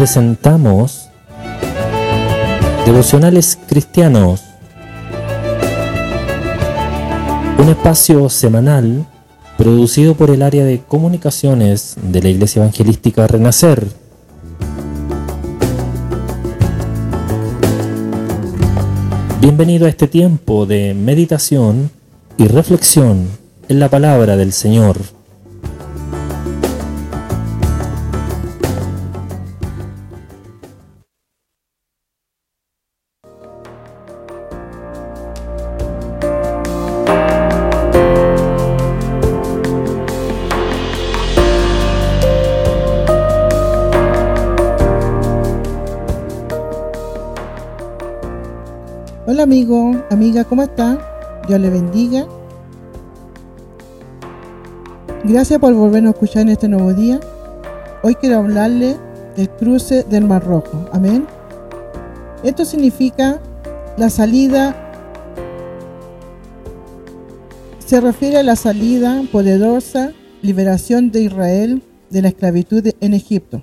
[0.00, 1.10] presentamos
[2.86, 4.42] Devocionales Cristianos,
[7.58, 9.06] un espacio semanal
[9.58, 13.99] producido por el área de comunicaciones de la Iglesia Evangelística Renacer.
[19.40, 21.90] Bienvenido a este tiempo de meditación
[22.36, 23.26] y reflexión
[23.70, 24.98] en la palabra del Señor.
[49.26, 50.98] Hola amigo, amiga, ¿cómo está?
[51.46, 52.26] Dios le bendiga.
[55.24, 57.20] Gracias por volvernos a escuchar en este nuevo día.
[58.02, 58.96] Hoy quiero hablarle
[59.36, 60.88] del cruce del Mar Rojo.
[60.92, 61.26] Amén.
[62.42, 63.38] Esto significa
[63.98, 64.74] la salida,
[67.84, 73.62] se refiere a la salida poderosa, liberación de Israel de la esclavitud en Egipto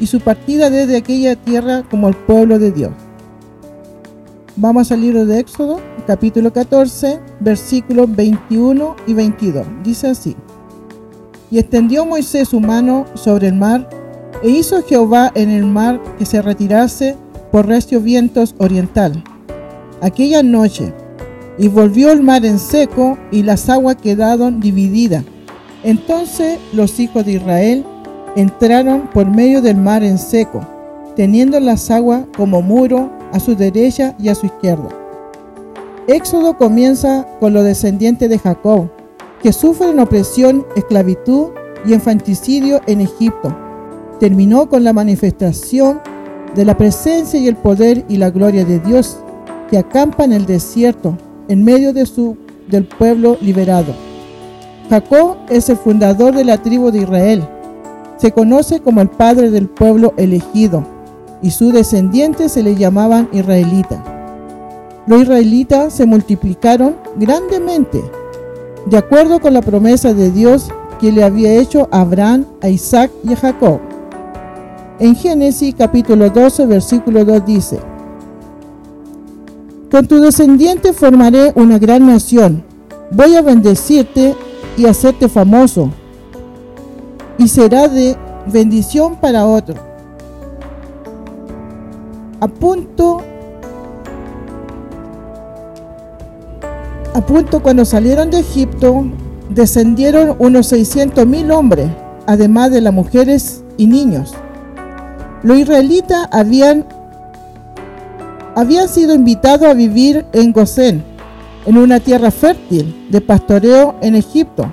[0.00, 2.92] y su partida desde aquella tierra como el pueblo de Dios.
[4.56, 9.66] Vamos al libro de Éxodo, capítulo 14, versículos 21 y 22.
[9.84, 10.34] Dice así.
[11.50, 13.88] Y extendió Moisés su mano sobre el mar,
[14.42, 17.16] e hizo Jehová en el mar que se retirase
[17.52, 19.22] por recio vientos oriental.
[20.00, 20.92] Aquella noche,
[21.58, 25.24] y volvió el mar en seco, y las aguas quedaron divididas.
[25.84, 27.84] Entonces los hijos de Israel
[28.36, 30.60] entraron por medio del mar en seco,
[31.16, 34.88] teniendo las aguas como muro a su derecha y a su izquierda.
[36.06, 38.88] Éxodo comienza con los descendientes de Jacob,
[39.42, 41.48] que sufren opresión, esclavitud
[41.84, 43.56] y infanticidio en Egipto.
[44.20, 46.00] Terminó con la manifestación
[46.54, 49.18] de la presencia y el poder y la gloria de Dios,
[49.70, 51.16] que acampa en el desierto,
[51.48, 52.36] en medio de su,
[52.68, 53.94] del pueblo liberado.
[54.88, 57.48] Jacob es el fundador de la tribu de Israel,
[58.16, 60.84] se conoce como el padre del pueblo elegido
[61.42, 64.00] y sus descendientes se le llamaban israelitas.
[65.06, 68.02] Los israelitas se multiplicaron grandemente,
[68.86, 70.68] de acuerdo con la promesa de Dios
[70.98, 73.80] que le había hecho a Abraham, a Isaac y a Jacob.
[74.98, 77.78] En Génesis capítulo 12, versículo 2 dice,
[79.90, 82.64] Con tu descendiente formaré una gran nación,
[83.12, 84.34] voy a bendecirte
[84.76, 85.90] y hacerte famoso
[87.38, 88.16] y será de
[88.46, 89.74] bendición para otro.
[92.40, 93.22] A punto,
[97.14, 99.06] a punto cuando salieron de Egipto,
[99.48, 101.88] descendieron unos 600 mil hombres,
[102.26, 104.34] además de las mujeres y niños.
[105.42, 106.84] Los israelitas habían,
[108.54, 111.02] habían sido invitados a vivir en Gosén,
[111.64, 114.72] en una tierra fértil de pastoreo en Egipto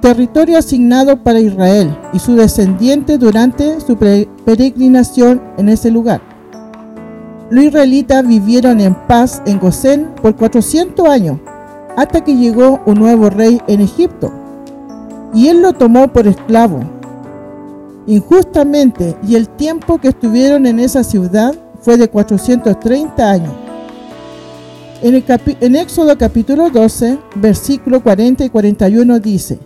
[0.00, 6.20] territorio asignado para Israel y su descendiente durante su peregrinación en ese lugar.
[7.50, 11.38] Los israelitas vivieron en paz en Gosén por 400 años,
[11.96, 14.32] hasta que llegó un nuevo rey en Egipto,
[15.32, 16.80] y él lo tomó por esclavo.
[18.06, 23.52] Injustamente, y el tiempo que estuvieron en esa ciudad fue de 430 años.
[25.00, 25.24] En,
[25.60, 29.58] el Éxodo capítulo 12, versículo 40 y 41 dice,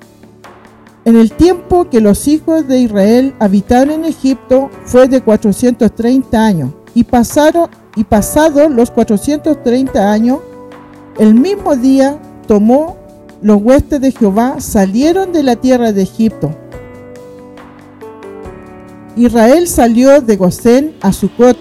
[1.04, 6.70] en el tiempo que los hijos de Israel habitaron en Egipto fue de 430 años,
[6.94, 7.68] y pasaron
[8.08, 10.38] pasados los 430 años,
[11.18, 12.96] el mismo día tomó
[13.42, 16.54] los huestes de Jehová, salieron de la tierra de Egipto.
[19.16, 21.56] Israel salió de Gosén a Sucot,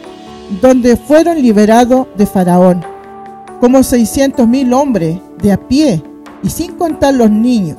[0.62, 2.84] donde fueron liberados de Faraón,
[3.60, 6.04] como 600 mil hombres de a pie,
[6.44, 7.78] y sin contar los niños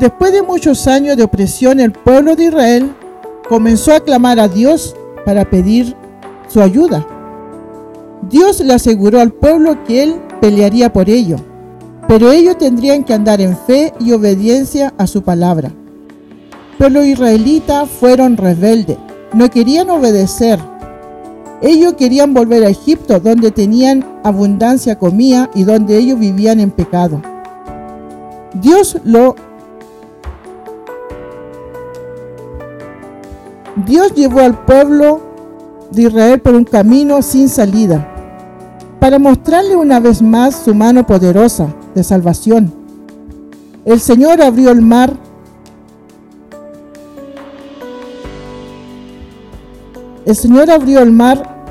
[0.00, 2.90] Después de muchos años de opresión, el pueblo de Israel
[3.46, 5.94] comenzó a clamar a Dios para pedir
[6.48, 7.06] su ayuda.
[8.30, 11.36] Dios le aseguró al pueblo que él pelearía por ello,
[12.08, 15.70] pero ellos tendrían que andar en fe y obediencia a su palabra.
[16.78, 18.96] Pero los israelitas fueron rebeldes,
[19.34, 20.58] no querían obedecer.
[21.60, 27.20] Ellos querían volver a Egipto, donde tenían abundancia comida y donde ellos vivían en pecado.
[28.54, 29.36] Dios lo
[33.86, 35.20] Dios llevó al pueblo
[35.90, 38.06] de Israel por un camino sin salida,
[38.98, 42.72] para mostrarle una vez más su mano poderosa de salvación.
[43.84, 45.16] El Señor abrió el mar
[50.26, 51.66] El Señor abrió el mar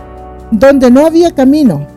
[0.51, 1.87] donde no había camino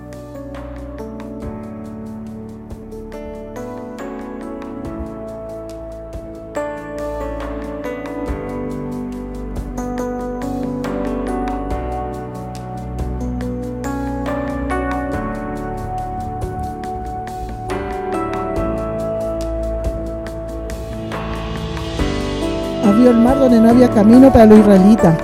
[23.11, 25.17] el mar donde no había camino para los israelitas,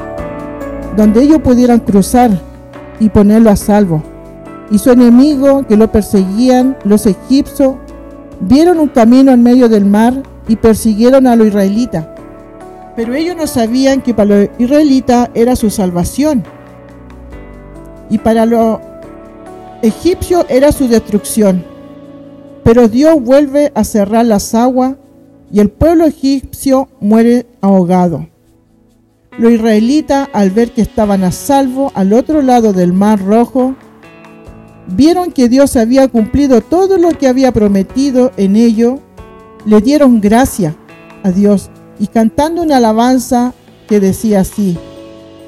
[0.97, 2.31] donde ellos pudieran cruzar
[3.01, 4.03] y ponerlo a salvo.
[4.71, 7.77] Y su enemigo que lo perseguían, los egipcios,
[8.41, 12.07] vieron un camino en medio del mar y persiguieron a los israelitas.
[12.97, 16.43] Pero ellos no sabían que para los israelitas era su salvación.
[18.11, 18.81] Y para los
[19.83, 21.65] egipcios era su destrucción.
[22.65, 24.97] Pero Dios vuelve a cerrar las aguas
[25.53, 28.29] y el pueblo egipcio muere ahogado.
[29.39, 33.75] Los israelitas, al ver que estaban a salvo al otro lado del mar rojo,
[34.89, 38.99] vieron que Dios había cumplido todo lo que había prometido en ello,
[39.65, 40.75] le dieron gracia
[41.23, 43.55] a Dios y cantando una alabanza
[43.89, 44.77] que decía así,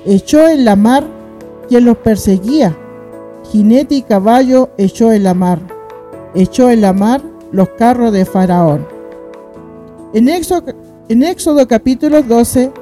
[0.06, 1.04] echó en la mar
[1.68, 2.76] quien los perseguía,
[3.50, 5.60] jinete y caballo echó en la mar,
[6.34, 7.22] echó en la mar
[7.52, 8.99] los carros de Faraón.
[10.12, 10.72] En Éxodo,
[11.08, 12.72] en Éxodo capítulo 12,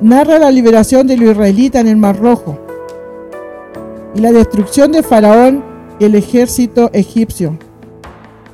[0.00, 2.56] narra la liberación de los israelitas en el Mar Rojo
[4.14, 5.64] y la destrucción de Faraón
[5.98, 7.58] y el ejército egipcio.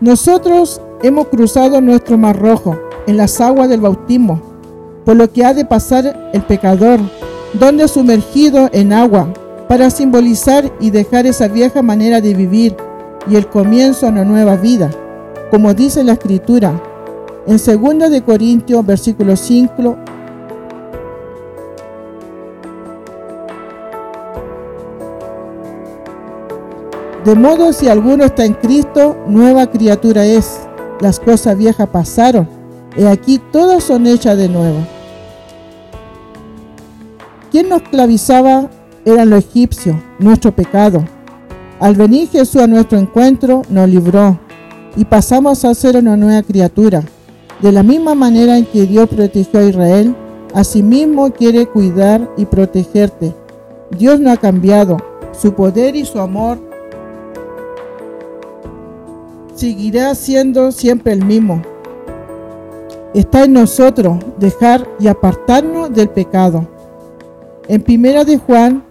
[0.00, 4.40] Nosotros hemos cruzado nuestro Mar Rojo en las aguas del bautismo,
[5.04, 6.98] por lo que ha de pasar el pecador,
[7.52, 9.34] donde sumergido en agua,
[9.68, 12.74] para simbolizar y dejar esa vieja manera de vivir
[13.28, 14.90] y el comienzo a una nueva vida,
[15.50, 16.72] como dice la escritura
[17.46, 19.96] en 2 de Corintios versículo 5
[27.26, 30.60] De modo si alguno está en Cristo, nueva criatura es.
[31.00, 32.48] Las cosas viejas pasaron,
[32.96, 34.78] y aquí todas son hechas de nuevo.
[37.50, 38.70] Quien nos clavizaba
[39.04, 41.04] eran los egipcios, nuestro pecado.
[41.78, 44.38] Al venir Jesús a nuestro encuentro, nos libró
[44.96, 47.02] y pasamos a ser una nueva criatura.
[47.60, 50.16] De la misma manera en que Dios protegió a Israel,
[50.54, 53.34] asimismo quiere cuidar y protegerte.
[53.90, 54.96] Dios no ha cambiado.
[55.32, 56.58] Su poder y su amor
[59.54, 61.60] seguirá siendo siempre el mismo.
[63.12, 66.66] Está en nosotros dejar y apartarnos del pecado.
[67.68, 68.85] En primera de Juan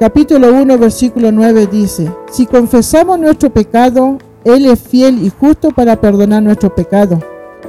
[0.00, 6.00] capítulo 1, versículo 9 dice, si confesamos nuestro pecado, Él es fiel y justo para
[6.00, 7.20] perdonar nuestro pecado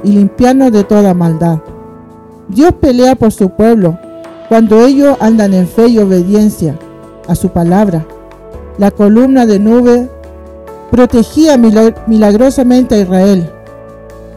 [0.02, 1.58] y limpiarnos de toda maldad.
[2.48, 3.98] Dios pelea por su pueblo
[4.48, 6.78] cuando ellos andan en fe y obediencia
[7.28, 8.06] a su palabra.
[8.78, 10.08] La columna de nube
[10.90, 13.50] protegía milagrosamente a Israel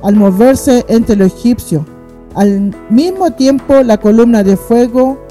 [0.04, 1.84] al moverse entre los egipcios.
[2.34, 5.25] Al mismo tiempo la columna de fuego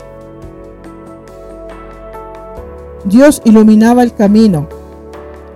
[3.05, 4.67] Dios iluminaba el camino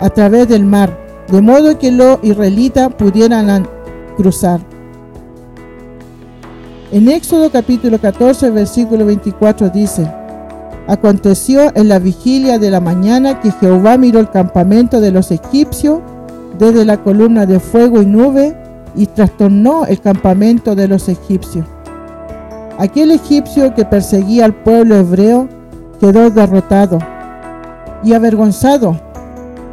[0.00, 0.96] a través del mar,
[1.28, 3.66] de modo que los israelitas pudieran
[4.16, 4.60] cruzar.
[6.92, 10.10] En Éxodo capítulo 14, versículo 24 dice,
[10.86, 16.00] Aconteció en la vigilia de la mañana que Jehová miró el campamento de los egipcios
[16.58, 18.56] desde la columna de fuego y nube
[18.94, 21.66] y trastornó el campamento de los egipcios.
[22.78, 25.48] Aquel egipcio que perseguía al pueblo hebreo
[26.00, 26.98] quedó derrotado
[28.04, 29.00] y avergonzado.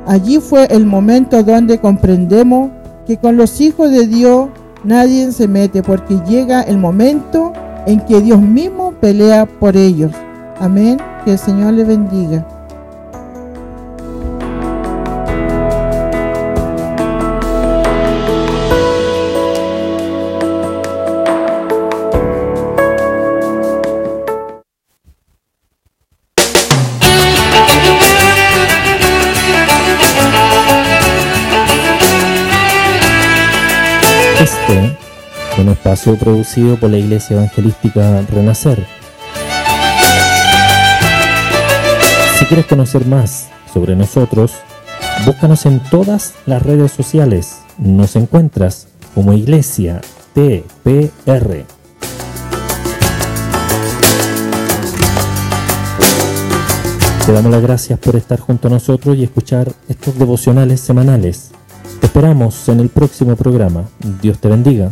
[0.07, 2.69] Allí fue el momento donde comprendemos
[3.07, 4.49] que con los hijos de Dios
[4.83, 7.53] nadie se mete porque llega el momento
[7.85, 10.11] en que Dios mismo pelea por ellos.
[10.59, 10.97] Amén.
[11.23, 12.54] Que el Señor le bendiga.
[34.45, 34.95] Este,
[35.59, 38.85] un espacio producido por la Iglesia Evangelística Renacer.
[42.37, 44.51] Si quieres conocer más sobre nosotros,
[45.25, 47.61] búscanos en todas las redes sociales.
[47.79, 50.01] Nos encuentras como Iglesia
[50.35, 51.65] TPR.
[57.25, 61.54] Te damos las gracias por estar junto a nosotros y escuchar estos devocionales semanales.
[62.05, 63.83] Esperamos en el próximo programa.
[64.21, 64.91] Dios te bendiga.